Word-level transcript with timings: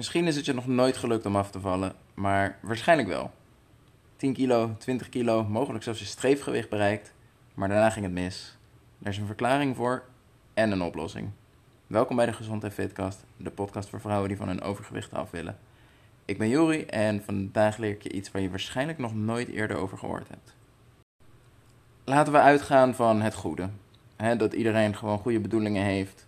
Misschien 0.00 0.26
is 0.26 0.36
het 0.36 0.44
je 0.44 0.52
nog 0.52 0.66
nooit 0.66 0.96
gelukt 0.96 1.26
om 1.26 1.36
af 1.36 1.50
te 1.50 1.60
vallen, 1.60 1.92
maar 2.14 2.58
waarschijnlijk 2.62 3.08
wel. 3.08 3.30
10 4.16 4.32
kilo, 4.32 4.74
20 4.78 5.08
kilo, 5.08 5.44
mogelijk 5.44 5.84
zelfs 5.84 5.98
je 5.98 6.04
streefgewicht 6.04 6.68
bereikt, 6.68 7.12
maar 7.54 7.68
daarna 7.68 7.90
ging 7.90 8.04
het 8.04 8.14
mis. 8.14 8.56
Er 9.02 9.08
is 9.08 9.18
een 9.18 9.26
verklaring 9.26 9.76
voor 9.76 10.02
en 10.54 10.70
een 10.70 10.82
oplossing. 10.82 11.30
Welkom 11.86 12.16
bij 12.16 12.26
de 12.26 12.32
Gezond 12.32 12.64
en 12.64 12.72
Fitcast, 12.72 13.24
de 13.36 13.50
podcast 13.50 13.88
voor 13.88 14.00
vrouwen 14.00 14.28
die 14.28 14.36
van 14.36 14.48
hun 14.48 14.62
overgewicht 14.62 15.14
af 15.14 15.30
willen. 15.30 15.58
Ik 16.24 16.38
ben 16.38 16.48
Jori 16.48 16.84
en 16.84 17.22
vandaag 17.24 17.76
leer 17.76 17.90
ik 17.90 18.02
je 18.02 18.12
iets 18.12 18.30
waar 18.30 18.42
je 18.42 18.50
waarschijnlijk 18.50 18.98
nog 18.98 19.14
nooit 19.14 19.48
eerder 19.48 19.76
over 19.76 19.98
gehoord 19.98 20.28
hebt. 20.28 20.54
Laten 22.04 22.32
we 22.32 22.38
uitgaan 22.38 22.94
van 22.94 23.20
het 23.20 23.34
goede. 23.34 23.68
dat 24.36 24.52
iedereen 24.52 24.96
gewoon 24.96 25.18
goede 25.18 25.40
bedoelingen 25.40 25.84
heeft. 25.84 26.26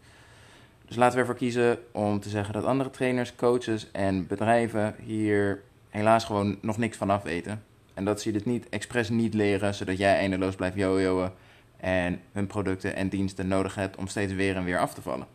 Dus 0.93 1.01
laten 1.01 1.17
we 1.17 1.21
ervoor 1.21 1.41
kiezen 1.41 1.79
om 1.93 2.21
te 2.21 2.29
zeggen 2.29 2.55
dat 2.55 2.65
andere 2.65 2.91
trainers, 2.91 3.35
coaches 3.35 3.91
en 3.91 4.27
bedrijven 4.27 4.95
hier 4.99 5.63
helaas 5.89 6.25
gewoon 6.25 6.59
nog 6.61 6.77
niks 6.77 6.97
van 6.97 7.11
af 7.11 7.23
weten. 7.23 7.65
En 7.95 8.05
dat 8.05 8.21
ze 8.21 8.31
dit 8.31 8.45
niet 8.45 8.69
expres 8.69 9.09
niet 9.09 9.35
leren, 9.35 9.75
zodat 9.75 9.99
jij 9.99 10.17
eindeloos 10.17 10.55
blijft 10.55 10.77
jojoen 10.77 11.31
en 11.77 12.21
hun 12.33 12.47
producten 12.47 12.97
en 12.97 13.09
diensten 13.09 13.49
nodig 13.49 13.75
hebt 13.75 13.97
om 13.97 14.07
steeds 14.07 14.33
weer 14.33 14.57
en 14.57 14.65
weer 14.65 14.79
af 14.79 14.95
te 14.95 15.03
vallen. 15.03 15.27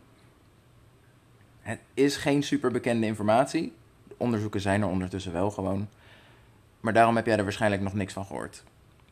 Het 1.60 1.80
is 1.94 2.16
geen 2.16 2.42
superbekende 2.42 3.06
informatie. 3.06 3.72
De 4.08 4.14
onderzoeken 4.16 4.60
zijn 4.60 4.82
er 4.82 4.88
ondertussen 4.88 5.32
wel 5.32 5.50
gewoon. 5.50 5.88
Maar 6.80 6.92
daarom 6.92 7.16
heb 7.16 7.26
jij 7.26 7.36
er 7.36 7.42
waarschijnlijk 7.42 7.82
nog 7.82 7.94
niks 7.94 8.12
van 8.12 8.24
gehoord. 8.26 8.64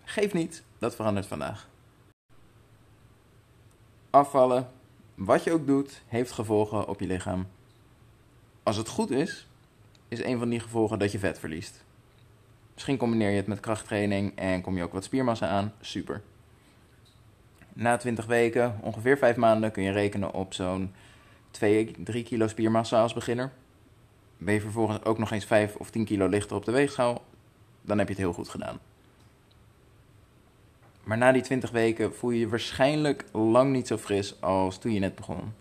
Geef 0.04 0.32
niet, 0.32 0.62
dat 0.78 0.94
verandert 0.94 1.26
vandaag. 1.26 1.68
Afvallen, 4.10 4.68
wat 5.16 5.44
je 5.44 5.52
ook 5.52 5.66
doet, 5.66 6.02
heeft 6.06 6.32
gevolgen 6.32 6.88
op 6.88 7.00
je 7.00 7.06
lichaam. 7.06 7.46
Als 8.62 8.76
het 8.76 8.88
goed 8.88 9.10
is, 9.10 9.46
is 10.08 10.24
een 10.24 10.38
van 10.38 10.48
die 10.48 10.60
gevolgen 10.60 10.98
dat 10.98 11.12
je 11.12 11.18
vet 11.18 11.38
verliest. 11.38 11.84
Misschien 12.74 12.96
combineer 12.96 13.30
je 13.30 13.36
het 13.36 13.46
met 13.46 13.60
krachttraining 13.60 14.36
en 14.36 14.60
kom 14.60 14.76
je 14.76 14.82
ook 14.82 14.92
wat 14.92 15.04
spiermassa 15.04 15.48
aan. 15.48 15.72
Super. 15.80 16.22
Na 17.72 17.96
20 17.96 18.26
weken, 18.26 18.78
ongeveer 18.80 19.18
5 19.18 19.36
maanden, 19.36 19.72
kun 19.72 19.82
je 19.82 19.90
rekenen 19.90 20.32
op 20.32 20.54
zo'n 20.54 20.94
2, 21.50 21.94
3 21.98 22.24
kilo 22.24 22.48
spiermassa 22.48 23.02
als 23.02 23.14
beginner. 23.14 23.52
Ben 24.38 24.54
je 24.54 24.60
vervolgens 24.60 25.04
ook 25.04 25.18
nog 25.18 25.30
eens 25.30 25.44
5 25.44 25.76
of 25.76 25.90
10 25.90 26.04
kilo 26.04 26.26
lichter 26.26 26.56
op 26.56 26.64
de 26.64 26.72
weegschaal, 26.72 27.24
dan 27.82 27.98
heb 27.98 28.06
je 28.06 28.14
het 28.14 28.22
heel 28.22 28.32
goed 28.32 28.48
gedaan. 28.48 28.78
Maar 31.06 31.18
na 31.18 31.32
die 31.32 31.42
20 31.42 31.70
weken 31.70 32.14
voel 32.14 32.30
je 32.30 32.38
je 32.38 32.48
waarschijnlijk 32.48 33.24
lang 33.32 33.72
niet 33.72 33.86
zo 33.86 33.96
fris 33.96 34.40
als 34.40 34.78
toen 34.78 34.92
je 34.92 35.00
net 35.00 35.14
begon. 35.14 35.52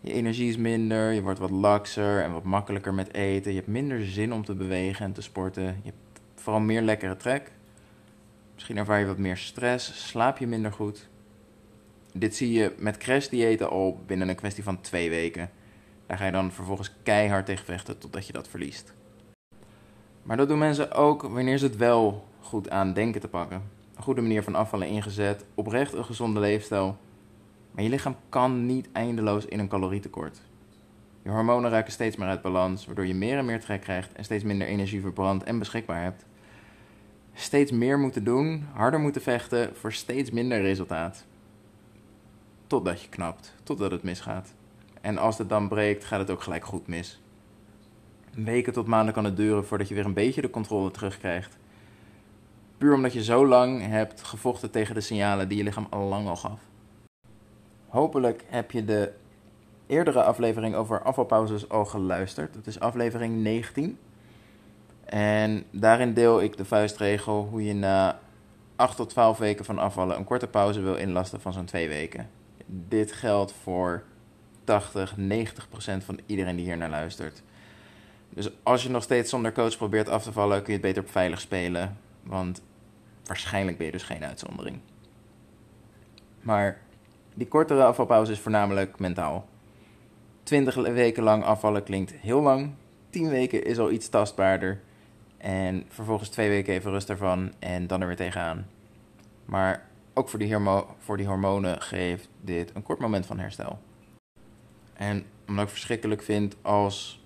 Je 0.00 0.12
energie 0.12 0.48
is 0.48 0.56
minder, 0.56 1.12
je 1.12 1.22
wordt 1.22 1.38
wat 1.38 1.50
lakser 1.50 2.22
en 2.22 2.32
wat 2.32 2.42
makkelijker 2.42 2.94
met 2.94 3.14
eten. 3.14 3.50
Je 3.50 3.56
hebt 3.56 3.70
minder 3.70 4.06
zin 4.06 4.32
om 4.32 4.44
te 4.44 4.54
bewegen 4.54 5.04
en 5.04 5.12
te 5.12 5.22
sporten. 5.22 5.64
Je 5.64 5.70
hebt 5.84 6.20
vooral 6.34 6.60
meer 6.60 6.82
lekkere 6.82 7.16
trek. 7.16 7.52
Misschien 8.54 8.76
ervaar 8.76 8.98
je 8.98 9.06
wat 9.06 9.18
meer 9.18 9.36
stress, 9.36 10.08
slaap 10.08 10.38
je 10.38 10.46
minder 10.46 10.72
goed. 10.72 11.08
Dit 12.12 12.36
zie 12.36 12.52
je 12.52 12.74
met 12.78 12.96
crashdiëten 12.96 13.70
al 13.70 14.02
binnen 14.06 14.28
een 14.28 14.34
kwestie 14.34 14.64
van 14.64 14.80
twee 14.80 15.10
weken. 15.10 15.50
Daar 16.06 16.18
ga 16.18 16.26
je 16.26 16.32
dan 16.32 16.52
vervolgens 16.52 16.92
keihard 17.02 17.46
tegen 17.46 17.64
vechten 17.64 17.98
totdat 17.98 18.26
je 18.26 18.32
dat 18.32 18.48
verliest. 18.48 18.94
Maar 20.22 20.36
dat 20.36 20.48
doen 20.48 20.58
mensen 20.58 20.92
ook 20.92 21.22
wanneer 21.22 21.58
ze 21.58 21.64
het 21.64 21.76
wel 21.76 22.28
goed 22.40 22.70
aan 22.70 22.92
denken 22.92 23.20
te 23.20 23.28
pakken. 23.28 23.82
Goede 24.04 24.20
manier 24.20 24.42
van 24.42 24.54
afvallen 24.54 24.88
ingezet, 24.88 25.44
oprecht 25.54 25.92
een 25.92 26.04
gezonde 26.04 26.40
leefstijl 26.40 26.98
maar 27.74 27.84
je 27.84 27.90
lichaam 27.90 28.16
kan 28.28 28.66
niet 28.66 28.88
eindeloos 28.92 29.44
in 29.44 29.58
een 29.58 29.68
calorietekort. 29.68 30.40
Je 31.22 31.30
hormonen 31.30 31.70
raken 31.70 31.92
steeds 31.92 32.16
meer 32.16 32.28
uit 32.28 32.42
balans, 32.42 32.86
waardoor 32.86 33.06
je 33.06 33.14
meer 33.14 33.38
en 33.38 33.44
meer 33.44 33.60
trek 33.60 33.80
krijgt 33.80 34.12
en 34.12 34.24
steeds 34.24 34.44
minder 34.44 34.66
energie 34.66 35.00
verbrandt 35.00 35.44
en 35.44 35.58
beschikbaar 35.58 36.02
hebt. 36.02 36.24
Steeds 37.32 37.70
meer 37.70 37.98
moeten 37.98 38.24
doen, 38.24 38.66
harder 38.72 39.00
moeten 39.00 39.22
vechten 39.22 39.76
voor 39.76 39.92
steeds 39.92 40.30
minder 40.30 40.60
resultaat. 40.60 41.24
Totdat 42.66 43.02
je 43.02 43.08
knapt, 43.08 43.54
totdat 43.62 43.90
het 43.90 44.02
misgaat. 44.02 44.54
En 45.00 45.18
als 45.18 45.38
het 45.38 45.48
dan 45.48 45.68
breekt, 45.68 46.04
gaat 46.04 46.20
het 46.20 46.30
ook 46.30 46.42
gelijk 46.42 46.64
goed 46.64 46.86
mis. 46.86 47.20
Weken 48.34 48.72
tot 48.72 48.86
maanden 48.86 49.14
kan 49.14 49.24
het 49.24 49.36
duren 49.36 49.66
voordat 49.66 49.88
je 49.88 49.94
weer 49.94 50.04
een 50.04 50.14
beetje 50.14 50.40
de 50.40 50.50
controle 50.50 50.90
terugkrijgt. 50.90 51.58
Puur 52.78 52.94
omdat 52.94 53.12
je 53.12 53.24
zo 53.24 53.46
lang 53.46 53.86
hebt 53.86 54.22
gevochten 54.22 54.70
tegen 54.70 54.94
de 54.94 55.00
signalen 55.00 55.48
die 55.48 55.58
je 55.58 55.64
lichaam 55.64 55.86
al 55.90 56.08
lang 56.08 56.28
al 56.28 56.36
gaf. 56.36 56.60
Hopelijk 57.88 58.44
heb 58.46 58.70
je 58.70 58.84
de 58.84 59.12
eerdere 59.86 60.22
aflevering 60.22 60.74
over 60.74 61.02
afvalpauzes 61.02 61.68
al 61.68 61.84
geluisterd. 61.84 62.54
Dat 62.54 62.66
is 62.66 62.80
aflevering 62.80 63.42
19. 63.42 63.98
En 65.04 65.64
daarin 65.70 66.14
deel 66.14 66.42
ik 66.42 66.56
de 66.56 66.64
vuistregel 66.64 67.48
hoe 67.50 67.64
je 67.64 67.74
na 67.74 68.18
8 68.76 68.96
tot 68.96 69.08
12 69.08 69.38
weken 69.38 69.64
van 69.64 69.78
afvallen 69.78 70.16
een 70.16 70.24
korte 70.24 70.46
pauze 70.46 70.80
wil 70.80 70.94
inlasten 70.94 71.40
van 71.40 71.52
zo'n 71.52 71.64
2 71.64 71.88
weken. 71.88 72.30
Dit 72.66 73.12
geldt 73.12 73.54
voor 73.62 74.02
80, 74.64 75.16
90 75.16 75.68
procent 75.68 76.04
van 76.04 76.18
iedereen 76.26 76.56
die 76.56 76.64
hier 76.64 76.76
naar 76.76 76.90
luistert. 76.90 77.42
Dus 78.28 78.50
als 78.62 78.82
je 78.82 78.90
nog 78.90 79.02
steeds 79.02 79.30
zonder 79.30 79.52
coach 79.52 79.76
probeert 79.76 80.08
af 80.08 80.22
te 80.22 80.32
vallen, 80.32 80.62
kun 80.62 80.72
je 80.72 80.78
het 80.78 80.88
beter 80.88 81.02
op 81.02 81.10
veilig 81.10 81.40
spelen. 81.40 81.96
Want 82.26 82.62
waarschijnlijk 83.24 83.76
ben 83.76 83.86
je 83.86 83.92
dus 83.92 84.02
geen 84.02 84.24
uitzondering. 84.24 84.78
Maar 86.40 86.80
die 87.34 87.48
kortere 87.48 87.84
afvalpauze 87.84 88.32
is 88.32 88.40
voornamelijk 88.40 88.98
mentaal. 88.98 89.48
20 90.42 90.74
weken 90.74 91.22
lang 91.22 91.44
afvallen 91.44 91.82
klinkt 91.82 92.12
heel 92.12 92.40
lang. 92.40 92.70
10 93.10 93.28
weken 93.28 93.64
is 93.64 93.78
al 93.78 93.90
iets 93.90 94.08
tastbaarder. 94.08 94.80
En 95.38 95.84
vervolgens 95.88 96.28
twee 96.28 96.48
weken 96.48 96.74
even 96.74 96.90
rust 96.90 97.10
ervan 97.10 97.52
en 97.58 97.86
dan 97.86 98.00
er 98.00 98.06
weer 98.06 98.16
tegenaan. 98.16 98.66
Maar 99.44 99.88
ook 100.14 100.28
voor 100.28 100.38
die, 100.38 100.56
voor 100.98 101.16
die 101.16 101.26
hormonen 101.26 101.80
geeft 101.82 102.28
dit 102.40 102.70
een 102.74 102.82
kort 102.82 102.98
moment 102.98 103.26
van 103.26 103.38
herstel. 103.38 103.78
En 104.92 105.24
omdat 105.48 105.64
ik 105.64 105.70
verschrikkelijk 105.70 106.22
vind 106.22 106.56
als 106.62 107.23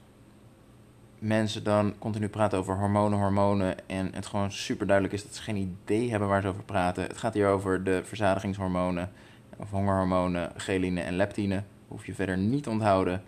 mensen 1.18 1.64
dan 1.64 1.94
continu 1.98 2.28
praten 2.28 2.58
over 2.58 2.76
hormonen, 2.76 3.18
hormonen. 3.18 3.88
En 3.88 4.10
het 4.14 4.26
gewoon 4.26 4.52
super 4.52 4.86
duidelijk 4.86 5.16
is 5.16 5.22
dat 5.22 5.34
ze 5.34 5.42
geen 5.42 5.56
idee 5.56 6.10
hebben 6.10 6.28
waar 6.28 6.42
ze 6.42 6.48
over 6.48 6.62
praten. 6.62 7.02
Het 7.02 7.18
gaat 7.18 7.34
hier 7.34 7.48
over 7.48 7.84
de 7.84 8.00
verzadigingshormonen 8.04 9.10
of 9.56 9.70
hongerhormonen, 9.70 10.52
geline 10.56 11.00
en 11.00 11.16
leptine. 11.16 11.62
Hoef 11.88 12.06
je 12.06 12.14
verder 12.14 12.38
niet 12.38 12.66
onthouden. 12.66 13.22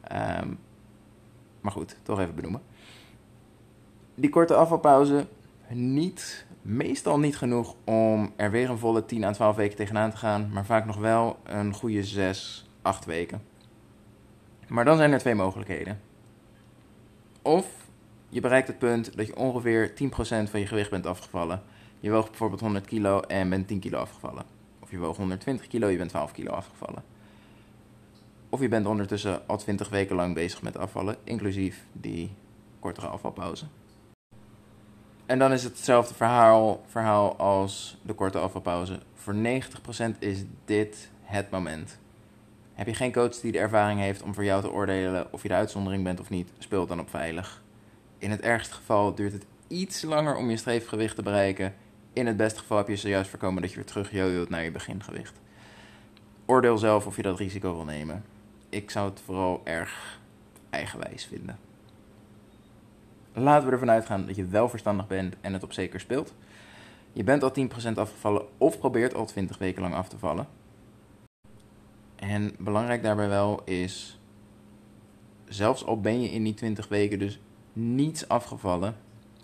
Ehm, 0.00 0.48
maar 1.60 1.72
goed, 1.72 1.96
toch 2.02 2.20
even 2.20 2.34
benoemen. 2.34 2.62
Die 4.14 4.30
korte 4.30 4.54
afvalpauze, 4.54 5.26
niet, 5.68 6.46
meestal 6.62 7.18
niet 7.18 7.36
genoeg 7.36 7.74
om 7.84 8.32
er 8.36 8.50
weer 8.50 8.70
een 8.70 8.78
volle 8.78 9.04
10 9.04 9.24
à 9.24 9.32
12 9.32 9.56
weken 9.56 9.76
tegenaan 9.76 10.10
te 10.10 10.16
gaan, 10.16 10.50
maar 10.52 10.64
vaak 10.64 10.86
nog 10.86 10.96
wel 10.96 11.38
een 11.44 11.74
goede 11.74 12.04
6, 12.04 12.68
8 12.82 13.04
weken. 13.04 13.42
Maar 14.68 14.84
dan 14.84 14.96
zijn 14.96 15.12
er 15.12 15.18
twee 15.18 15.34
mogelijkheden. 15.34 16.09
Of 17.42 17.66
je 18.28 18.40
bereikt 18.40 18.68
het 18.68 18.78
punt 18.78 19.16
dat 19.16 19.26
je 19.26 19.36
ongeveer 19.36 19.90
10% 19.90 19.94
van 20.50 20.60
je 20.60 20.66
gewicht 20.66 20.90
bent 20.90 21.06
afgevallen. 21.06 21.62
Je 22.00 22.10
woog 22.10 22.28
bijvoorbeeld 22.28 22.60
100 22.60 22.86
kilo 22.86 23.20
en 23.20 23.48
bent 23.48 23.68
10 23.68 23.80
kilo 23.80 23.98
afgevallen. 23.98 24.44
Of 24.80 24.90
je 24.90 24.98
woog 24.98 25.16
120 25.16 25.66
kilo, 25.66 25.88
je 25.88 25.96
bent 25.96 26.10
12 26.10 26.32
kilo 26.32 26.50
afgevallen. 26.50 27.02
Of 28.48 28.60
je 28.60 28.68
bent 28.68 28.86
ondertussen 28.86 29.48
al 29.48 29.56
20 29.56 29.88
weken 29.88 30.16
lang 30.16 30.34
bezig 30.34 30.62
met 30.62 30.76
afvallen, 30.76 31.16
inclusief 31.24 31.84
die 31.92 32.30
kortere 32.80 33.06
afvalpauze. 33.06 33.64
En 35.26 35.38
dan 35.38 35.52
is 35.52 35.62
het 35.62 35.72
hetzelfde 35.72 36.14
verhaal, 36.14 36.82
verhaal 36.86 37.36
als 37.36 37.98
de 38.02 38.12
korte 38.12 38.38
afvalpauze. 38.38 38.98
Voor 39.14 39.34
90% 39.34 39.38
is 40.18 40.44
dit 40.64 41.10
het 41.22 41.50
moment. 41.50 41.98
Heb 42.80 42.88
je 42.88 42.94
geen 42.94 43.12
coach 43.12 43.40
die 43.40 43.52
de 43.52 43.58
ervaring 43.58 44.00
heeft 44.00 44.22
om 44.22 44.34
voor 44.34 44.44
jou 44.44 44.62
te 44.62 44.72
oordelen 44.72 45.32
of 45.32 45.42
je 45.42 45.48
de 45.48 45.54
uitzondering 45.54 46.04
bent 46.04 46.20
of 46.20 46.30
niet, 46.30 46.50
speel 46.58 46.86
dan 46.86 47.00
op 47.00 47.10
veilig. 47.10 47.62
In 48.18 48.30
het 48.30 48.40
ergste 48.40 48.74
geval 48.74 49.14
duurt 49.14 49.32
het 49.32 49.44
iets 49.68 50.02
langer 50.02 50.36
om 50.36 50.50
je 50.50 50.56
streefgewicht 50.56 51.16
te 51.16 51.22
bereiken 51.22 51.74
in 52.12 52.26
het 52.26 52.36
beste 52.36 52.58
geval 52.58 52.76
heb 52.76 52.88
je 52.88 52.96
zojuist 52.96 53.30
voorkomen 53.30 53.62
dat 53.62 53.70
je 53.70 53.76
weer 53.76 53.84
terug 53.84 54.48
naar 54.48 54.64
je 54.64 54.70
begingewicht. 54.70 55.40
Oordeel 56.46 56.78
zelf 56.78 57.06
of 57.06 57.16
je 57.16 57.22
dat 57.22 57.38
risico 57.38 57.74
wil 57.74 57.84
nemen. 57.84 58.24
Ik 58.68 58.90
zou 58.90 59.10
het 59.10 59.20
vooral 59.24 59.60
erg 59.64 60.20
eigenwijs 60.70 61.24
vinden. 61.24 61.58
Laten 63.32 63.66
we 63.66 63.72
ervan 63.72 63.90
uitgaan 63.90 64.26
dat 64.26 64.36
je 64.36 64.44
wel 64.44 64.68
verstandig 64.68 65.06
bent 65.06 65.36
en 65.40 65.52
het 65.52 65.62
op 65.62 65.72
zeker 65.72 66.00
speelt. 66.00 66.34
Je 67.12 67.24
bent 67.24 67.42
al 67.42 67.52
10% 67.58 67.94
afgevallen 67.94 68.42
of 68.58 68.78
probeert 68.78 69.14
al 69.14 69.26
20 69.26 69.58
weken 69.58 69.82
lang 69.82 69.94
af 69.94 70.08
te 70.08 70.18
vallen. 70.18 70.59
En 72.20 72.54
belangrijk 72.58 73.02
daarbij 73.02 73.28
wel 73.28 73.62
is, 73.64 74.20
zelfs 75.44 75.84
al 75.84 76.00
ben 76.00 76.20
je 76.22 76.30
in 76.30 76.44
die 76.44 76.54
20 76.54 76.88
weken 76.88 77.18
dus 77.18 77.40
niets 77.72 78.28
afgevallen, 78.28 78.96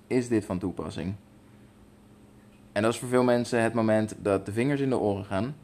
is 0.06 0.28
dit 0.28 0.44
van 0.44 0.58
toepassing. 0.58 1.14
En 2.72 2.82
dat 2.82 2.92
is 2.92 2.98
voor 2.98 3.08
veel 3.08 3.24
mensen 3.24 3.62
het 3.62 3.72
moment 3.72 4.14
dat 4.18 4.46
de 4.46 4.52
vingers 4.52 4.80
in 4.80 4.88
de 4.88 4.98
oren 4.98 5.24
gaan. 5.24 5.56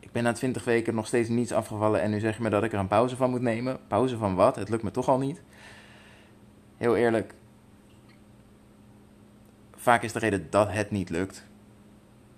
Ik 0.00 0.12
ben 0.12 0.22
na 0.22 0.32
20 0.32 0.64
weken 0.64 0.94
nog 0.94 1.06
steeds 1.06 1.28
niets 1.28 1.52
afgevallen 1.52 2.00
en 2.00 2.10
nu 2.10 2.20
zeg 2.20 2.36
je 2.36 2.42
me 2.42 2.50
dat 2.50 2.64
ik 2.64 2.72
er 2.72 2.78
een 2.78 2.88
pauze 2.88 3.16
van 3.16 3.30
moet 3.30 3.40
nemen. 3.40 3.78
Pauze 3.86 4.16
van 4.16 4.34
wat? 4.34 4.56
Het 4.56 4.68
lukt 4.68 4.82
me 4.82 4.90
toch 4.90 5.08
al 5.08 5.18
niet. 5.18 5.42
heel 6.76 6.96
eerlijk, 6.96 7.34
vaak 9.74 10.02
is 10.02 10.12
de 10.12 10.18
reden 10.18 10.46
dat 10.50 10.72
het 10.72 10.90
niet 10.90 11.10
lukt, 11.10 11.46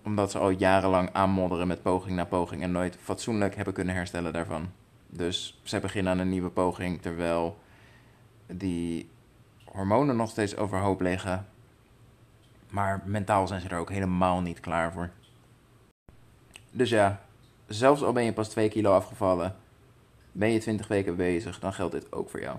omdat 0.07 0.31
ze 0.31 0.39
al 0.39 0.51
jarenlang 0.51 1.09
aanmodderen 1.13 1.67
met 1.67 1.83
poging 1.83 2.17
na 2.17 2.25
poging 2.25 2.63
en 2.63 2.73
nooit 2.73 2.97
fatsoenlijk 3.01 3.57
hebben 3.57 3.75
kunnen 3.75 3.95
herstellen 3.95 4.33
daarvan. 4.33 4.71
Dus 5.07 5.61
ze 5.63 5.81
beginnen 5.81 6.13
aan 6.13 6.19
een 6.19 6.29
nieuwe 6.29 6.51
poging, 6.51 7.03
terwijl 7.03 7.59
die 8.47 9.09
hormonen 9.65 10.17
nog 10.17 10.31
steeds 10.31 10.57
overhoop 10.57 11.01
liggen. 11.01 11.47
Maar 12.71 13.03
mentaal 13.05 13.47
zijn 13.47 13.61
ze 13.61 13.69
er 13.69 13.79
ook 13.79 13.91
helemaal 13.91 14.41
niet 14.41 14.61
klaar 14.61 14.93
voor. 14.93 15.11
Dus 16.71 16.91
ja, 16.91 17.21
zelfs 17.67 18.03
al 18.03 18.13
ben 18.13 18.25
je 18.25 18.33
pas 18.33 18.49
2 18.49 18.69
kilo 18.69 18.95
afgevallen, 18.95 19.57
ben 20.33 20.53
je 20.53 20.59
20 20.59 20.89
weken 20.89 21.17
bezig, 21.17 21.59
dan 21.59 21.73
geldt 21.73 21.93
dit 21.93 22.13
ook 22.13 22.31
voor 22.31 22.41
jou. 22.41 22.57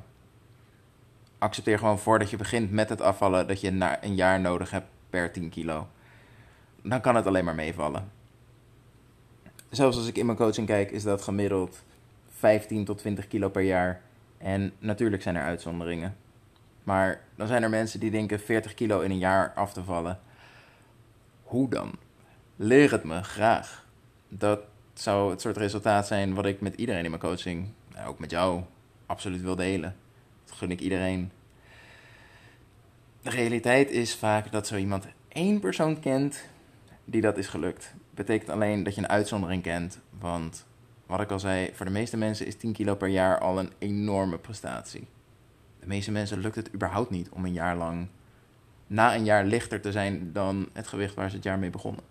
Accepteer 1.38 1.78
gewoon 1.78 2.00
voordat 2.00 2.30
je 2.30 2.38
begint 2.38 2.72
met 2.72 2.90
het 2.90 3.02
afvallen 3.02 3.48
dat 3.48 3.62
je 3.62 3.98
een 4.02 4.16
jaar 4.16 4.40
nodig 4.40 4.72
hebt 4.72 4.88
per 5.10 5.32
10 5.32 5.50
kilo. 5.50 5.88
Dan 6.90 7.02
kan 7.02 7.16
het 7.16 7.26
alleen 7.26 7.46
maar 7.46 7.56
meevallen. 7.56 8.12
Zelfs 9.70 9.98
als 9.98 10.08
ik 10.08 10.18
in 10.18 10.26
mijn 10.26 10.38
coaching 10.38 10.68
kijk, 10.68 10.92
is 10.92 11.04
dat 11.04 11.22
gemiddeld 11.22 11.84
15 12.30 12.86
tot 12.86 12.98
20 12.98 13.28
kilo 13.28 13.50
per 13.50 13.62
jaar. 13.62 14.02
En 14.38 14.74
natuurlijk 14.80 15.22
zijn 15.22 15.36
er 15.36 15.44
uitzonderingen. 15.44 16.16
Maar 16.84 17.22
dan 17.36 17.48
zijn 17.48 17.64
er 17.64 17.70
mensen 17.70 18.00
die 18.00 18.12
denken 18.12 18.40
40 18.40 18.74
kilo 18.74 19.00
in 19.00 19.12
een 19.12 19.18
jaar 19.18 19.54
af 19.54 19.74
te 19.74 19.84
vallen. 19.84 20.20
Hoe 21.44 21.70
dan? 21.70 21.92
Leer 22.56 22.92
het 22.92 23.04
me 23.04 23.24
graag. 23.24 23.86
Dat 24.30 24.60
zou 24.94 25.32
het 25.32 25.42
soort 25.42 25.58
resultaat 25.58 26.08
zijn 26.08 26.34
wat 26.34 26.46
ik 26.46 26.62
met 26.62 26.76
iedereen 26.76 27.04
in 27.04 27.10
mijn 27.10 27.22
coaching, 27.22 27.68
nou, 27.94 28.08
ook 28.08 28.20
met 28.20 28.32
jou, 28.32 28.62
absoluut 29.06 29.42
wil 29.42 29.56
delen. 29.56 29.96
Dat 30.46 30.56
gun 30.56 30.72
ik 30.72 30.80
iedereen. 30.80 31.32
De 33.22 33.30
realiteit 33.30 33.90
is 33.90 34.16
vaak 34.16 34.52
dat 34.52 34.68
zo 34.68 34.76
iemand 34.76 35.08
één 35.28 35.60
persoon 35.60 36.00
kent 36.00 36.44
die 37.10 37.22
dat 37.22 37.38
is 37.38 37.48
gelukt. 37.48 37.94
Betekent 38.10 38.50
alleen 38.50 38.84
dat 38.84 38.96
je 38.96 39.02
een 39.02 39.10
uitzondering 39.10 39.64
kent. 39.64 40.00
Want 40.20 40.66
wat 41.06 41.22
ik 41.22 41.32
al 41.32 41.40
zei, 41.40 41.70
voor 41.74 41.86
de 41.86 41.92
meeste 41.92 42.18
mensen 42.18 42.46
is 42.46 42.56
10 42.56 42.74
kilo 42.74 42.96
per 42.96 43.08
jaar 43.08 43.40
al 43.40 43.60
een 43.60 43.72
enorme 43.78 44.38
prestatie. 44.38 45.08
De 45.80 45.88
meeste 45.88 46.12
mensen 46.12 46.40
lukt 46.40 46.56
het 46.56 46.74
überhaupt 46.74 47.10
niet 47.10 47.30
om 47.30 47.46
een 47.46 47.54
jaar 47.54 47.76
lang, 47.76 48.08
na 48.88 49.16
een 49.16 49.26
jaar 49.26 49.46
lichter 49.46 49.82
te 49.82 49.92
zijn 49.92 50.34
dan 50.34 50.70
het 50.74 50.88
gewicht 50.88 51.16
waar 51.16 51.30
ze 51.30 51.36
het 51.36 51.44
jaar 51.44 51.60
mee 51.60 51.70
begonnen. 51.70 52.04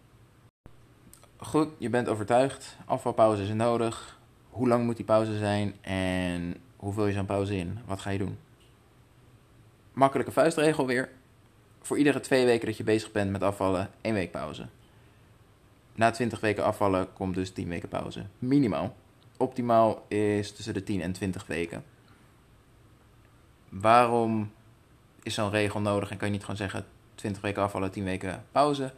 Goed, 1.37 1.69
je 1.79 1.91
bent 1.91 2.09
overtuigd, 2.09 2.77
afvalpauze 2.85 3.43
is 3.43 3.49
nodig. 3.49 4.19
Hoe 4.51 4.69
lang 4.69 4.85
moet 4.85 4.97
die 4.97 5.05
pauze 5.05 5.39
zijn 5.39 5.75
en 5.81 6.57
hoe 6.77 6.93
vul 6.93 7.07
je 7.07 7.13
zo'n 7.13 7.27
pauze 7.27 7.57
in? 7.57 7.79
Wat 7.87 8.01
ga 8.01 8.11
je 8.11 8.19
doen? 8.19 8.39
Makkelijke 9.93 10.33
vuistregel 10.33 10.87
weer. 10.87 11.09
Voor 11.81 11.99
iedere 11.99 12.21
twee 12.21 12.45
weken 12.45 12.67
dat 12.67 12.77
je 12.77 12.85
bezig 12.85 13.13
bent 13.13 13.31
met 13.31 13.43
afvallen, 13.43 13.91
één 14.01 14.15
week 14.15 14.31
pauze. 14.31 14.67
Na 15.97 16.11
20 16.11 16.41
weken 16.41 16.65
afvallen 16.65 17.13
komt 17.13 17.35
dus 17.35 17.51
10 17.51 17.69
weken 17.69 17.89
pauze. 17.89 18.25
Minimaal. 18.39 18.97
Optimaal 19.37 20.05
is 20.09 20.53
tussen 20.53 20.75
de 20.75 20.83
10 20.83 21.01
en 21.01 21.13
20 21.13 21.47
weken. 21.47 21.85
Waarom 23.69 24.53
is 25.23 25.35
zo'n 25.35 25.51
regel 25.51 25.81
nodig 25.81 26.11
en 26.11 26.17
kan 26.17 26.27
je 26.27 26.33
niet 26.33 26.43
gewoon 26.43 26.57
zeggen 26.57 26.85
20 27.15 27.43
weken 27.43 27.63
afvallen, 27.63 27.91
10 27.91 28.05
weken 28.05 28.45
pauze? 28.53 28.93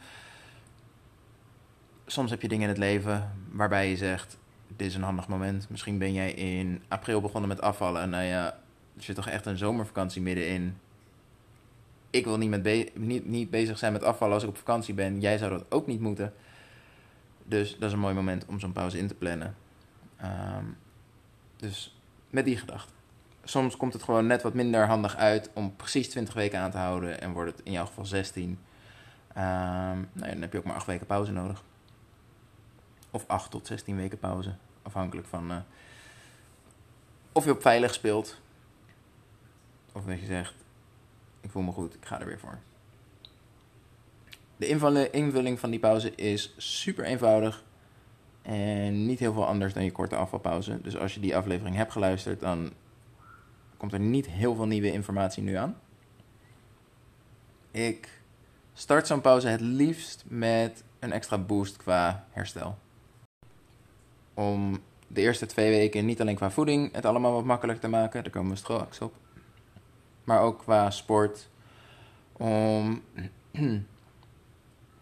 Soms 2.06 2.30
heb 2.30 2.42
je 2.42 2.48
dingen 2.48 2.62
in 2.62 2.68
het 2.68 2.78
leven 2.78 3.32
waarbij 3.50 3.90
je 3.90 3.96
zegt: 3.96 4.38
Dit 4.76 4.86
is 4.86 4.94
een 4.94 5.02
handig 5.02 5.28
moment. 5.28 5.68
Misschien 5.70 5.98
ben 5.98 6.12
jij 6.12 6.32
in 6.32 6.82
april 6.88 7.20
begonnen 7.20 7.48
met 7.48 7.60
afvallen 7.60 8.02
en 8.02 8.10
nou 8.10 8.24
ja, 8.24 8.46
er 8.96 9.02
zit 9.02 9.16
toch 9.16 9.28
echt 9.28 9.46
een 9.46 9.58
zomervakantie 9.58 10.22
middenin. 10.22 10.78
Ik 12.10 12.24
wil 12.24 12.38
niet, 12.38 12.50
met 12.50 12.94
niet, 12.94 13.26
niet 13.26 13.50
bezig 13.50 13.78
zijn 13.78 13.92
met 13.92 14.02
afvallen 14.02 14.34
als 14.34 14.42
ik 14.42 14.48
op 14.48 14.56
vakantie 14.56 14.94
ben. 14.94 15.20
Jij 15.20 15.38
zou 15.38 15.50
dat 15.50 15.64
ook 15.68 15.86
niet 15.86 16.00
moeten. 16.00 16.32
Dus 17.48 17.72
dat 17.78 17.88
is 17.88 17.92
een 17.92 17.98
mooi 17.98 18.14
moment 18.14 18.46
om 18.46 18.60
zo'n 18.60 18.72
pauze 18.72 18.98
in 18.98 19.08
te 19.08 19.14
plannen. 19.14 19.54
Ehm, 20.16 20.64
dus 21.56 21.98
met 22.30 22.44
die 22.44 22.56
gedachte. 22.56 22.92
Soms 23.44 23.76
komt 23.76 23.92
het 23.92 24.02
gewoon 24.02 24.26
net 24.26 24.42
wat 24.42 24.54
minder 24.54 24.86
handig 24.86 25.16
uit 25.16 25.50
om 25.52 25.76
precies 25.76 26.08
20 26.08 26.34
weken 26.34 26.58
aan 26.58 26.70
te 26.70 26.76
houden 26.76 27.20
en 27.20 27.32
wordt 27.32 27.56
het 27.56 27.66
in 27.66 27.72
jouw 27.72 27.86
geval 27.86 28.06
16. 28.06 28.44
Um, 28.44 28.58
ehm, 29.34 29.98
nou 30.12 30.32
dan 30.32 30.40
heb 30.40 30.52
je 30.52 30.58
ook 30.58 30.64
maar 30.64 30.74
8 30.74 30.86
weken 30.86 31.06
pauze 31.06 31.32
nodig. 31.32 31.62
Of 33.10 33.24
8 33.26 33.50
tot 33.50 33.66
16 33.66 33.96
weken 33.96 34.18
pauze, 34.18 34.54
afhankelijk 34.82 35.26
van 35.26 35.50
uh, 35.50 35.56
of 37.32 37.44
je 37.44 37.50
op 37.50 37.60
veilig 37.60 37.94
speelt. 37.94 38.40
Of 39.92 40.04
dat 40.04 40.20
je 40.20 40.26
zegt, 40.26 40.54
ik 41.40 41.50
voel 41.50 41.62
me 41.62 41.72
goed, 41.72 41.94
ik 41.94 42.04
ga 42.04 42.20
er 42.20 42.26
weer 42.26 42.38
voor. 42.38 42.58
De 44.58 45.10
invulling 45.10 45.60
van 45.60 45.70
die 45.70 45.80
pauze 45.80 46.14
is 46.14 46.54
super 46.56 47.04
eenvoudig. 47.04 47.64
En 48.42 49.06
niet 49.06 49.18
heel 49.18 49.32
veel 49.32 49.46
anders 49.46 49.72
dan 49.72 49.84
je 49.84 49.92
korte 49.92 50.16
afvalpauze. 50.16 50.80
Dus 50.82 50.96
als 50.96 51.14
je 51.14 51.20
die 51.20 51.36
aflevering 51.36 51.76
hebt 51.76 51.92
geluisterd, 51.92 52.40
dan 52.40 52.72
komt 53.76 53.92
er 53.92 54.00
niet 54.00 54.28
heel 54.28 54.54
veel 54.54 54.66
nieuwe 54.66 54.92
informatie 54.92 55.42
nu 55.42 55.54
aan. 55.54 55.76
Ik 57.70 58.22
start 58.72 59.06
zo'n 59.06 59.20
pauze 59.20 59.48
het 59.48 59.60
liefst 59.60 60.24
met 60.28 60.84
een 60.98 61.12
extra 61.12 61.38
boost 61.38 61.76
qua 61.76 62.26
herstel. 62.30 62.78
Om 64.34 64.78
de 65.06 65.20
eerste 65.20 65.46
twee 65.46 65.70
weken 65.70 66.04
niet 66.04 66.20
alleen 66.20 66.36
qua 66.36 66.50
voeding 66.50 66.92
het 66.92 67.04
allemaal 67.04 67.32
wat 67.32 67.44
makkelijker 67.44 67.84
te 67.84 67.90
maken, 67.90 68.22
daar 68.22 68.32
komen 68.32 68.50
we 68.50 68.56
straks 68.56 69.00
op. 69.00 69.14
Maar 70.24 70.40
ook 70.40 70.58
qua 70.58 70.90
sport. 70.90 71.48
Om 72.32 73.02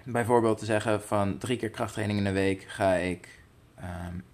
bijvoorbeeld 0.06 0.58
te 0.58 0.64
zeggen 0.64 1.02
van 1.02 1.38
drie 1.38 1.56
keer 1.56 1.70
krachttraining 1.70 2.18
in 2.18 2.24
de 2.24 2.32
week 2.32 2.62
ga 2.62 2.94
ik 2.94 3.28
um, 3.78 4.24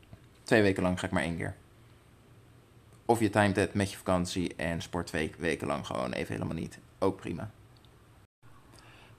twee 0.42 0.62
weken 0.62 0.82
lang 0.82 1.00
ga 1.00 1.06
ik 1.06 1.12
maar 1.12 1.22
één 1.22 1.36
keer. 1.36 1.54
Of 3.04 3.20
je 3.20 3.30
timet 3.30 3.56
het 3.56 3.74
met 3.74 3.90
je 3.90 3.96
vakantie 3.96 4.54
en 4.56 4.82
sport 4.82 5.06
twee 5.06 5.32
weken 5.38 5.66
lang 5.66 5.86
gewoon 5.86 6.12
even 6.12 6.34
helemaal 6.34 6.56
niet. 6.56 6.78
Ook 6.98 7.16
prima. 7.16 7.50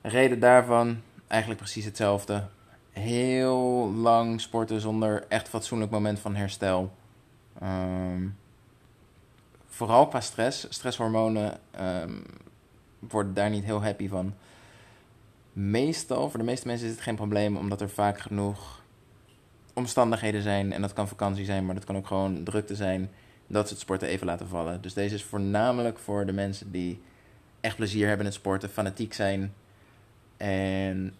De 0.02 0.10
reden 0.10 0.40
daarvan 0.40 1.02
eigenlijk 1.28 1.62
precies 1.62 1.86
hetzelfde. 1.86 2.48
Heel 2.92 3.92
lang 3.92 4.42
sporten 4.42 4.82
zonder 4.82 5.26
echt 5.28 5.50
fatsoenlijk 5.50 5.92
moment 5.92 6.20
van 6.20 6.36
herstel. 6.36 6.94
Um, 7.64 8.38
vooral 9.68 10.08
qua 10.08 10.22
stress. 10.22 10.66
Stresshormonen 10.70 11.60
um, 11.80 12.24
worden 13.00 13.34
daar 13.34 13.50
niet 13.50 13.64
heel 13.64 13.84
happy 13.84 14.10
van 14.10 14.34
meestal, 15.54 16.30
voor 16.30 16.40
de 16.40 16.46
meeste 16.46 16.68
mensen 16.68 16.88
is 16.88 16.94
het 16.94 17.02
geen 17.02 17.16
probleem, 17.16 17.58
omdat 17.58 17.82
er 17.82 17.90
vaak 17.90 18.20
genoeg 18.20 18.82
omstandigheden 19.74 20.42
zijn. 20.42 20.74
En 20.74 20.82
dat 20.82 20.94
kan 20.94 21.08
vakantie 21.08 21.46
zijn, 21.46 21.66
maar 21.66 21.76
dat 21.76 21.84
kan 21.84 21.98
ook 21.98 22.08
gewoon 22.08 22.44
drukte 22.44 22.76
zijn. 22.76 23.10
Dat 23.48 23.68
ze 23.68 23.74
het 23.74 23.82
sporten 23.82 24.08
even 24.08 24.26
laten 24.26 24.48
vallen. 24.48 24.82
Dus 24.82 24.94
deze 24.94 25.16
is 25.16 25.24
voornamelijk 25.24 26.00
voor 26.00 26.26
de 26.26 26.32
mensen 26.32 26.72
die 26.72 27.02
echt 27.62 27.76
plezier 27.76 28.08
hebben 28.08 28.26
in 28.26 28.32
het 28.32 28.42
sporten, 28.42 28.70
fanatiek 28.70 29.14
zijn. 29.14 29.54
En 30.38 31.14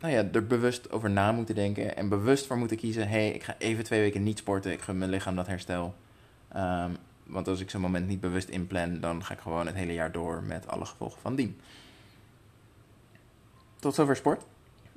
nou 0.00 0.12
ja, 0.12 0.28
er 0.32 0.46
bewust 0.46 0.90
over 0.90 1.10
na 1.10 1.32
moeten 1.32 1.54
denken. 1.54 1.96
En 1.96 2.08
bewust 2.08 2.46
voor 2.46 2.58
moeten 2.58 2.76
kiezen: 2.76 3.08
hé, 3.08 3.08
hey, 3.08 3.30
ik 3.30 3.42
ga 3.42 3.54
even 3.58 3.84
twee 3.84 4.00
weken 4.00 4.22
niet 4.22 4.38
sporten. 4.38 4.72
Ik 4.72 4.80
gun 4.80 4.98
mijn 4.98 5.10
lichaam 5.10 5.36
dat 5.36 5.46
herstel. 5.46 5.94
Um, 6.56 6.96
want 7.26 7.48
als 7.48 7.60
ik 7.60 7.70
zo'n 7.70 7.80
moment 7.80 8.06
niet 8.06 8.20
bewust 8.20 8.48
inplan, 8.48 9.00
dan 9.00 9.24
ga 9.24 9.34
ik 9.34 9.40
gewoon 9.40 9.66
het 9.66 9.74
hele 9.74 9.92
jaar 9.92 10.12
door 10.12 10.42
met 10.42 10.68
alle 10.68 10.84
gevolgen 10.84 11.20
van 11.20 11.34
dien. 11.34 11.60
Tot 13.80 13.94
zover 13.94 14.16
sport. 14.16 14.44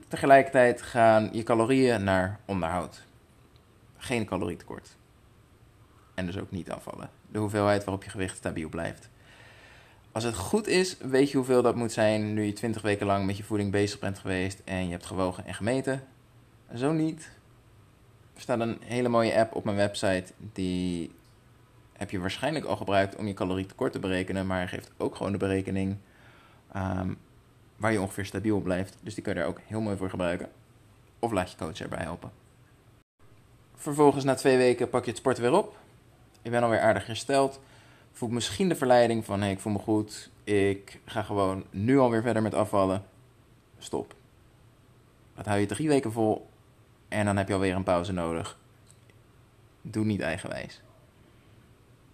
Tegelijkertijd 0.07 0.81
gaan 0.81 1.29
je 1.31 1.43
calorieën 1.43 2.03
naar 2.03 2.39
onderhoud. 2.45 3.03
Geen 3.97 4.25
calorietekort. 4.25 4.95
En 6.13 6.25
dus 6.25 6.37
ook 6.37 6.51
niet 6.51 6.71
afvallen. 6.71 7.09
De 7.31 7.39
hoeveelheid 7.39 7.83
waarop 7.83 8.03
je 8.03 8.09
gewicht 8.09 8.37
stabiel 8.37 8.69
blijft. 8.69 9.09
Als 10.11 10.23
het 10.23 10.35
goed 10.35 10.67
is, 10.67 10.97
weet 10.97 11.31
je 11.31 11.37
hoeveel 11.37 11.61
dat 11.61 11.75
moet 11.75 11.91
zijn 11.91 12.33
nu 12.33 12.43
je 12.43 12.53
20 12.53 12.81
weken 12.81 13.05
lang 13.05 13.25
met 13.25 13.37
je 13.37 13.43
voeding 13.43 13.71
bezig 13.71 13.99
bent 13.99 14.19
geweest 14.19 14.61
en 14.65 14.85
je 14.85 14.91
hebt 14.91 15.05
gewogen 15.05 15.45
en 15.45 15.53
gemeten. 15.53 16.03
Zo 16.75 16.91
niet. 16.91 17.31
Er 18.33 18.41
staat 18.41 18.59
een 18.59 18.77
hele 18.85 19.09
mooie 19.09 19.35
app 19.35 19.55
op 19.55 19.63
mijn 19.63 19.77
website. 19.77 20.33
Die 20.37 21.11
heb 21.93 22.09
je 22.09 22.19
waarschijnlijk 22.19 22.65
al 22.65 22.75
gebruikt 22.75 23.15
om 23.15 23.27
je 23.27 23.33
calorietekort 23.33 23.91
te 23.91 23.99
berekenen. 23.99 24.47
Maar 24.47 24.67
geeft 24.67 24.91
ook 24.97 25.15
gewoon 25.15 25.31
de 25.31 25.37
berekening 25.37 25.97
um, 26.75 27.17
waar 27.77 27.91
je 27.91 28.01
ongeveer 28.01 28.25
stabiel 28.25 28.59
blijft. 28.59 28.97
Dus 29.01 29.13
die 29.13 29.23
kun 29.23 29.33
je 29.33 29.39
daar 29.39 29.47
ook 29.47 29.59
heel 29.65 29.81
mooi 29.81 29.97
voor 29.97 30.09
gebruiken. 30.09 30.49
Of 31.19 31.31
laat 31.31 31.51
je 31.51 31.57
coach 31.57 31.79
erbij 31.79 32.03
helpen. 32.03 32.31
Vervolgens 33.75 34.23
na 34.23 34.33
twee 34.33 34.57
weken 34.57 34.89
pak 34.89 35.03
je 35.03 35.09
het 35.09 35.19
sporten 35.19 35.43
weer 35.43 35.53
op. 35.53 35.77
Je 36.41 36.49
bent 36.49 36.63
alweer 36.63 36.79
aardig 36.79 37.07
hersteld. 37.07 37.59
Voelt 38.11 38.31
misschien 38.31 38.69
de 38.69 38.75
verleiding 38.75 39.25
van 39.25 39.41
hey, 39.41 39.51
ik 39.51 39.59
voel 39.59 39.73
me 39.73 39.79
goed. 39.79 40.29
Ik 40.43 40.99
ga 41.05 41.21
gewoon 41.21 41.65
nu 41.69 41.99
alweer 41.99 42.21
verder 42.21 42.41
met 42.41 42.53
afvallen. 42.53 43.03
Stop. 43.77 44.15
Dat 45.35 45.45
hou 45.45 45.59
je 45.59 45.65
drie 45.65 45.87
weken 45.87 46.11
vol. 46.11 46.49
En 47.07 47.25
dan 47.25 47.37
heb 47.37 47.47
je 47.47 47.53
alweer 47.53 47.75
een 47.75 47.83
pauze 47.83 48.11
nodig. 48.11 48.57
Doe 49.81 50.05
niet 50.05 50.21
eigenwijs. 50.21 50.81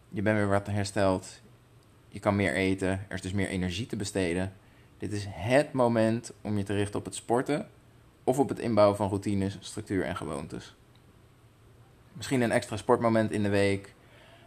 Je 0.10 0.22
bent 0.22 0.38
weer 0.38 0.48
wat 0.48 0.68
hersteld. 0.68 1.42
Je 2.08 2.20
kan 2.20 2.36
meer 2.36 2.54
eten, 2.54 2.89
er 2.89 3.16
is 3.16 3.22
dus 3.22 3.34
meer 3.34 3.48
energie 3.48 3.86
te 3.86 3.96
besteden. 3.96 4.54
Dit 5.00 5.12
is 5.12 5.25
het 5.29 5.74
moment 5.74 6.34
om 6.41 6.58
je 6.58 6.63
te 6.63 6.74
richten 6.74 7.00
op 7.00 7.06
het 7.06 7.15
sporten 7.15 7.68
of 8.24 8.39
op 8.39 8.50
het 8.50 8.60
inbouwen 8.60 8.98
van 8.98 9.08
routines, 9.08 9.58
structuur 9.60 10.03
en 10.03 10.15
gewoontes. 10.15 10.75
Misschien 12.13 12.41
een 12.41 12.51
extra 12.51 12.77
sportmoment 12.77 13.32
in 13.32 13.44
de 13.44 13.50
week, 13.50 13.94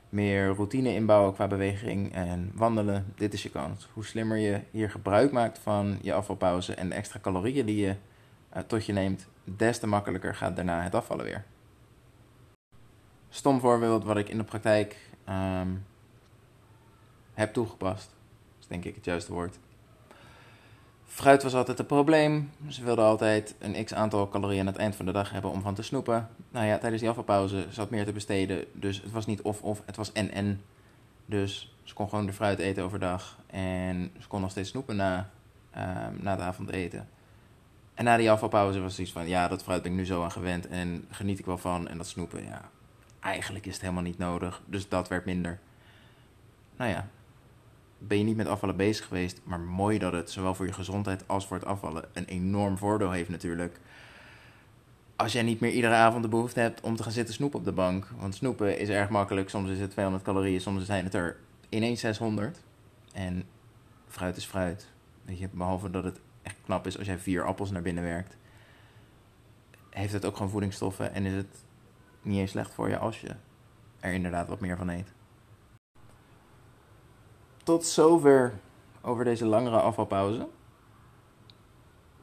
meer 0.09 0.47
routine 0.47 0.95
inbouwen 0.95 1.35
qua 1.35 1.47
beweging 1.47 2.15
en 2.15 2.51
wandelen. 2.55 3.13
Dit 3.17 3.33
is 3.33 3.43
je 3.43 3.51
kans. 3.51 3.89
Hoe 3.93 4.05
slimmer 4.05 4.37
je 4.37 4.61
hier 4.71 4.91
gebruik 4.91 5.33
maakt 5.33 5.59
van 5.59 5.99
je 6.03 6.13
afvalpauze 6.13 6.75
en 6.75 6.89
de 6.89 6.95
extra 6.95 7.21
calorieën 7.21 7.67
die 7.67 7.87
je 7.87 7.95
uh, 8.57 8.63
tot 8.63 8.87
je 8.87 8.93
neemt, 8.93 9.29
des 9.45 9.79
te 9.79 9.87
makkelijker 9.87 10.35
gaat 10.35 10.57
daarna 10.57 10.83
het 10.83 10.95
afvallen 10.95 11.25
weer. 11.25 11.45
Stom 13.29 13.61
voorbeeld 13.61 14.05
wat 14.05 14.17
ik 14.17 14.29
in 14.29 14.39
de 14.39 14.45
praktijk 14.45 14.97
um, 15.29 15.85
heb 17.35 17.53
toegepast. 17.53 18.07
Dat 18.07 18.61
is 18.61 18.67
denk 18.67 18.85
ik 18.85 18.95
het 18.95 19.05
juiste 19.05 19.33
woord. 19.33 19.59
Fruit 21.13 21.43
was 21.43 21.55
altijd 21.55 21.79
een 21.79 21.87
probleem. 21.87 22.51
Ze 22.69 22.85
wilden 22.85 23.05
altijd 23.05 23.55
een 23.59 23.85
x 23.85 23.95
aantal 23.95 24.29
calorieën 24.29 24.61
aan 24.61 24.67
het 24.67 24.77
eind 24.77 24.97
van 24.97 25.07
de 25.07 25.13
dag 25.13 25.31
hebben 25.31 25.51
om 25.51 25.63
van 25.63 25.75
te 25.75 25.83
snoepen. 25.83 26.29
Nou 26.51 26.67
ja, 26.67 26.79
tijdens 26.79 27.01
die 27.01 27.11
afvalpauze 27.11 27.67
zat 27.71 27.91
meer 27.91 28.05
te 28.05 28.13
besteden. 28.13 28.65
Dus 28.73 29.03
het 29.03 29.11
was 29.13 29.27
niet 29.27 29.43
of-of, 29.43 29.83
het 29.87 29.97
was 29.97 30.13
en-en. 30.13 30.63
Dus 31.27 31.75
ze 31.83 31.95
kon 31.95 32.09
gewoon 32.09 32.27
de 32.27 32.33
fruit 32.33 32.59
eten 32.59 32.85
overdag. 32.85 33.39
En 33.47 34.11
ze 34.21 34.29
kon 34.29 34.41
nog 34.41 34.51
steeds 34.51 34.69
snoepen 34.69 34.97
na, 34.97 35.31
uh, 35.77 36.07
na 36.21 36.31
het 36.31 36.41
avondeten. 36.41 37.09
En 37.95 38.05
na 38.05 38.17
die 38.17 38.31
afvalpauze 38.31 38.81
was 38.81 38.93
het 38.93 39.01
iets 39.01 39.13
van, 39.13 39.29
ja, 39.29 39.49
dat 39.49 39.63
fruit 39.63 39.83
ben 39.83 39.93
ik 39.93 39.99
nu 39.99 40.07
zo 40.07 40.23
aan 40.23 40.33
gewend. 40.33 40.69
En 40.69 41.05
geniet 41.11 41.39
ik 41.39 41.47
wel 41.47 41.59
van. 41.59 41.89
En 41.89 41.97
dat 41.97 42.07
snoepen, 42.07 42.45
ja, 42.45 42.61
eigenlijk 43.21 43.67
is 43.67 43.73
het 43.73 43.83
helemaal 43.83 44.03
niet 44.03 44.19
nodig. 44.19 44.63
Dus 44.67 44.89
dat 44.89 45.09
werd 45.09 45.25
minder. 45.25 45.59
Nou 46.77 46.91
ja, 46.91 47.09
ben 48.07 48.19
je 48.19 48.25
niet 48.25 48.37
met 48.37 48.47
afvallen 48.47 48.77
bezig 48.77 49.07
geweest. 49.07 49.41
Maar 49.45 49.61
mooi 49.61 49.99
dat 49.99 50.13
het 50.13 50.31
zowel 50.31 50.55
voor 50.55 50.67
je 50.67 50.73
gezondheid 50.73 51.29
als 51.29 51.47
voor 51.47 51.57
het 51.57 51.67
afvallen 51.67 52.05
een 52.13 52.25
enorm 52.25 52.79
voordeel 52.79 53.11
heeft 53.11 53.29
natuurlijk. 53.29 53.81
Als 55.17 55.33
jij 55.33 55.43
niet 55.43 55.61
meer 55.61 55.71
iedere 55.71 55.95
avond 55.95 56.23
de 56.23 56.29
behoefte 56.29 56.61
hebt 56.61 56.81
om 56.81 56.97
te 56.97 57.03
gaan 57.03 57.13
zitten 57.13 57.35
snoepen 57.35 57.59
op 57.59 57.65
de 57.65 57.73
bank. 57.73 58.09
Want 58.19 58.35
snoepen 58.35 58.79
is 58.79 58.89
erg 58.89 59.09
makkelijk. 59.09 59.51
Soms 59.51 59.71
is 59.71 59.81
het 59.81 59.91
200 59.91 60.25
calorieën, 60.25 60.61
soms 60.61 60.85
zijn 60.85 61.05
het 61.05 61.15
er 61.15 61.37
ineens 61.69 62.01
600. 62.01 62.63
En 63.13 63.45
fruit 64.09 64.37
is 64.37 64.45
fruit. 64.45 64.89
Je, 65.25 65.49
behalve 65.53 65.91
dat 65.91 66.05
het 66.05 66.21
echt 66.43 66.57
knap 66.65 66.87
is 66.87 66.99
als 66.99 67.07
jij 67.07 67.19
vier 67.19 67.45
appels 67.45 67.71
naar 67.71 67.83
binnen 67.83 68.05
werkt. 68.05 68.37
Heeft 69.91 70.13
het 70.13 70.25
ook 70.25 70.37
gewoon 70.37 70.51
voedingsstoffen 70.51 71.15
en 71.15 71.25
is 71.25 71.35
het 71.35 71.65
niet 72.23 72.39
eens 72.39 72.51
slecht 72.51 72.75
voor 72.75 72.89
je 72.89 72.99
als 72.99 73.21
je 73.21 73.31
er 74.01 74.13
inderdaad 74.13 74.49
wat 74.49 74.61
meer 74.61 74.77
van 74.77 74.89
eet. 74.89 75.13
Tot 77.63 77.87
zover 77.87 78.59
over 79.01 79.25
deze 79.25 79.45
langere 79.45 79.81
afvalpauze. 79.81 80.49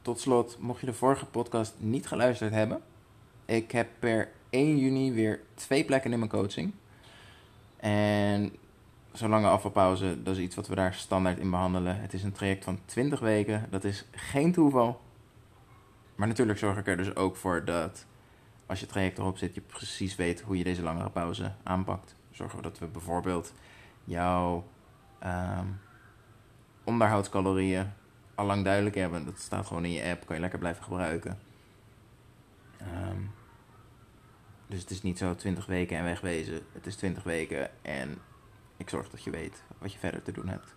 Tot 0.02 0.20
slot, 0.20 0.58
mocht 0.58 0.80
je 0.80 0.86
de 0.86 0.92
vorige 0.92 1.26
podcast 1.26 1.74
niet 1.78 2.06
geluisterd 2.06 2.52
hebben, 2.52 2.82
ik 3.44 3.70
heb 3.70 3.88
per 3.98 4.30
1 4.50 4.78
juni 4.78 5.12
weer 5.12 5.40
twee 5.54 5.84
plekken 5.84 6.12
in 6.12 6.18
mijn 6.18 6.30
coaching. 6.30 6.72
En 7.76 8.52
zo'n 9.12 9.30
lange 9.30 9.48
afvalpauze, 9.48 10.22
dat 10.22 10.36
is 10.36 10.42
iets 10.42 10.56
wat 10.56 10.68
we 10.68 10.74
daar 10.74 10.94
standaard 10.94 11.38
in 11.38 11.50
behandelen. 11.50 12.00
Het 12.00 12.12
is 12.12 12.22
een 12.22 12.32
traject 12.32 12.64
van 12.64 12.78
20 12.84 13.20
weken, 13.20 13.66
dat 13.70 13.84
is 13.84 14.04
geen 14.10 14.52
toeval. 14.52 15.00
Maar 16.14 16.28
natuurlijk 16.28 16.58
zorg 16.58 16.78
ik 16.78 16.86
er 16.86 16.96
dus 16.96 17.16
ook 17.16 17.36
voor 17.36 17.64
dat 17.64 18.06
als 18.66 18.80
je 18.80 18.86
traject 18.86 19.18
erop 19.18 19.38
zit, 19.38 19.54
je 19.54 19.60
precies 19.60 20.16
weet 20.16 20.40
hoe 20.40 20.58
je 20.58 20.64
deze 20.64 20.82
langere 20.82 21.10
pauze 21.10 21.52
aanpakt. 21.62 22.14
Zorgen 22.30 22.56
we 22.56 22.62
dat 22.62 22.78
we 22.78 22.86
bijvoorbeeld 22.86 23.52
jouw 24.04 24.64
um, 25.24 25.80
onderhoudscalorieën 26.84 27.92
al 28.34 28.46
lang 28.46 28.64
duidelijk 28.64 28.94
hebben. 28.94 29.24
Dat 29.24 29.38
staat 29.38 29.66
gewoon 29.66 29.84
in 29.84 29.92
je 29.92 30.04
app, 30.04 30.26
kan 30.26 30.36
je 30.36 30.42
lekker 30.42 30.58
blijven 30.58 30.82
gebruiken. 30.84 31.38
Um, 32.80 33.30
dus 34.66 34.80
het 34.80 34.90
is 34.90 35.02
niet 35.02 35.18
zo 35.18 35.34
20 35.34 35.66
weken 35.66 35.96
en 35.96 36.04
wegwezen. 36.04 36.60
Het 36.72 36.86
is 36.86 36.96
20 36.96 37.22
weken 37.22 37.70
en 37.82 38.18
ik 38.76 38.88
zorg 38.88 39.10
dat 39.10 39.24
je 39.24 39.30
weet 39.30 39.62
wat 39.78 39.92
je 39.92 39.98
verder 39.98 40.22
te 40.22 40.32
doen 40.32 40.48
hebt. 40.48 40.74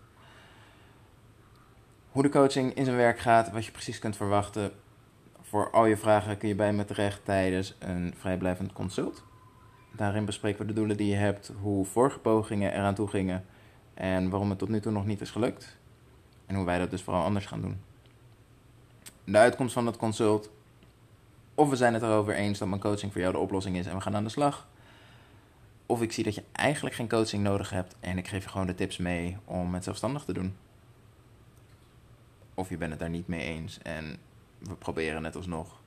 Hoe 2.10 2.22
de 2.22 2.28
coaching 2.28 2.74
in 2.74 2.84
zijn 2.84 2.96
werk 2.96 3.18
gaat, 3.18 3.50
wat 3.50 3.64
je 3.64 3.72
precies 3.72 3.98
kunt 3.98 4.16
verwachten. 4.16 4.72
Voor 5.40 5.70
al 5.70 5.86
je 5.86 5.96
vragen 5.96 6.38
kun 6.38 6.48
je 6.48 6.54
bij 6.54 6.72
me 6.72 6.84
terecht 6.84 7.24
tijdens 7.24 7.74
een 7.78 8.14
vrijblijvend 8.16 8.72
consult. 8.72 9.24
Daarin 9.92 10.24
bespreken 10.24 10.60
we 10.60 10.66
de 10.66 10.72
doelen 10.72 10.96
die 10.96 11.10
je 11.10 11.16
hebt, 11.16 11.52
hoe 11.60 11.84
vorige 11.84 12.18
pogingen 12.18 12.72
eraan 12.72 12.94
toe 12.94 13.08
gingen 13.08 13.44
en 13.94 14.30
waarom 14.30 14.50
het 14.50 14.58
tot 14.58 14.68
nu 14.68 14.80
toe 14.80 14.92
nog 14.92 15.06
niet 15.06 15.20
is 15.20 15.30
gelukt. 15.30 15.76
En 16.46 16.54
hoe 16.54 16.64
wij 16.64 16.78
dat 16.78 16.90
dus 16.90 17.02
vooral 17.02 17.24
anders 17.24 17.46
gaan 17.46 17.60
doen. 17.60 17.80
De 19.24 19.38
uitkomst 19.38 19.72
van 19.72 19.86
het 19.86 19.96
consult. 19.96 20.50
Of 21.54 21.68
we 21.68 21.76
zijn 21.76 21.94
het 21.94 22.02
erover 22.02 22.34
eens 22.34 22.58
dat 22.58 22.68
mijn 22.68 22.80
coaching 22.80 23.12
voor 23.12 23.20
jou 23.20 23.32
de 23.32 23.38
oplossing 23.38 23.76
is 23.76 23.86
en 23.86 23.94
we 23.94 24.00
gaan 24.00 24.16
aan 24.16 24.24
de 24.24 24.30
slag. 24.30 24.68
Of 25.86 26.02
ik 26.02 26.12
zie 26.12 26.24
dat 26.24 26.34
je 26.34 26.42
eigenlijk 26.52 26.94
geen 26.94 27.08
coaching 27.08 27.42
nodig 27.42 27.70
hebt 27.70 27.96
en 28.00 28.18
ik 28.18 28.28
geef 28.28 28.42
je 28.42 28.48
gewoon 28.48 28.66
de 28.66 28.74
tips 28.74 28.96
mee 28.96 29.36
om 29.44 29.74
het 29.74 29.84
zelfstandig 29.84 30.24
te 30.24 30.32
doen. 30.32 30.56
Of 32.54 32.68
je 32.68 32.76
bent 32.76 32.90
het 32.90 33.00
daar 33.00 33.10
niet 33.10 33.28
mee 33.28 33.40
eens 33.40 33.78
en 33.78 34.16
we 34.58 34.74
proberen 34.74 35.24
het 35.24 35.36
alsnog. 35.36 35.80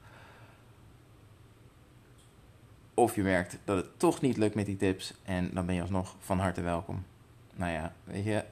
Of 2.93 3.15
je 3.15 3.21
merkt 3.21 3.57
dat 3.63 3.77
het 3.77 3.99
toch 3.99 4.21
niet 4.21 4.37
lukt 4.37 4.55
met 4.55 4.65
die 4.65 4.77
tips 4.77 5.13
en 5.23 5.49
dan 5.53 5.65
ben 5.65 5.75
je 5.75 5.81
alsnog 5.81 6.15
van 6.19 6.39
harte 6.39 6.61
welkom 6.61 7.03
nou 7.57 7.71
ja, 7.71 7.93
weet 8.03 8.23
je, 8.23 8.43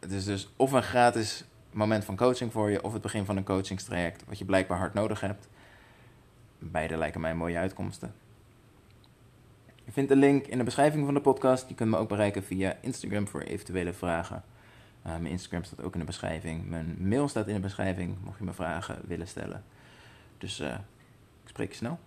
het 0.00 0.10
is 0.10 0.24
dus 0.24 0.48
of 0.56 0.72
een 0.72 0.82
gratis 0.82 1.44
moment 1.70 2.04
van 2.04 2.16
coaching 2.16 2.52
voor 2.52 2.70
je, 2.70 2.84
of 2.84 2.92
het 2.92 3.02
begin 3.02 3.24
van 3.24 3.36
een 3.36 3.44
coachingstraject, 3.44 4.24
wat 4.26 4.38
je 4.38 4.44
blijkbaar 4.44 4.78
hard 4.78 4.94
nodig 4.94 5.20
hebt. 5.20 5.48
Beide 6.58 6.96
lijken 6.96 7.20
mij 7.20 7.34
mooie 7.34 7.58
uitkomsten. 7.58 8.14
Je 9.84 9.92
vindt 9.92 10.08
de 10.08 10.16
link 10.16 10.46
in 10.46 10.58
de 10.58 10.64
beschrijving 10.64 11.04
van 11.04 11.14
de 11.14 11.20
podcast. 11.20 11.68
Je 11.68 11.74
kunt 11.74 11.90
me 11.90 11.96
ook 11.96 12.08
bereiken 12.08 12.44
via 12.44 12.76
Instagram 12.80 13.28
voor 13.28 13.40
eventuele 13.40 13.92
vragen. 13.92 14.44
Uh, 15.06 15.12
mijn 15.12 15.26
Instagram 15.26 15.64
staat 15.64 15.82
ook 15.82 15.92
in 15.92 15.98
de 15.98 16.06
beschrijving. 16.06 16.68
Mijn 16.68 16.96
mail 16.98 17.28
staat 17.28 17.48
in 17.48 17.54
de 17.54 17.60
beschrijving, 17.60 18.16
mocht 18.24 18.38
je 18.38 18.44
me 18.44 18.52
vragen 18.52 18.98
willen 19.06 19.28
stellen. 19.28 19.64
Dus 20.38 20.60
uh, 20.60 20.68
ik 21.42 21.48
spreek 21.48 21.68
je 21.68 21.76
snel. 21.76 21.98